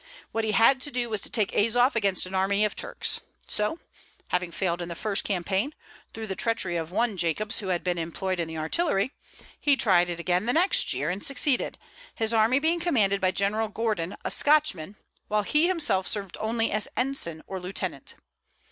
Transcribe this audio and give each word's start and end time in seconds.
What 0.31 0.43
he 0.43 0.53
had 0.53 0.81
to 0.81 0.89
do 0.89 1.11
was 1.11 1.21
to 1.21 1.29
take 1.29 1.51
Azof 1.51 1.95
against 1.95 2.25
an 2.25 2.33
army 2.33 2.65
of 2.65 2.75
Turks. 2.75 3.21
So, 3.45 3.77
having 4.29 4.49
failed 4.51 4.81
in 4.81 4.89
the 4.89 4.95
first 4.95 5.23
campaign, 5.23 5.75
through 6.11 6.25
the 6.25 6.35
treachery 6.35 6.75
of 6.75 6.89
one 6.89 7.17
Jacobs 7.17 7.59
who 7.59 7.67
had 7.67 7.83
been 7.83 7.99
employed 7.99 8.39
in 8.39 8.47
the 8.47 8.57
artillery, 8.57 9.11
he 9.59 9.75
tried 9.77 10.09
it 10.09 10.19
again 10.19 10.47
the 10.47 10.53
next 10.53 10.91
year 10.91 11.11
and 11.11 11.23
succeeded, 11.23 11.77
his 12.15 12.33
army 12.33 12.57
being 12.57 12.79
commanded 12.79 13.21
by 13.21 13.29
General 13.29 13.67
Gordon, 13.67 14.15
a 14.25 14.31
Scotchman, 14.31 14.95
while 15.27 15.43
he 15.43 15.67
himself 15.67 16.07
served 16.07 16.35
only 16.39 16.71
as 16.71 16.87
ensign 16.97 17.43
or 17.45 17.59
lieutenant. 17.59 18.15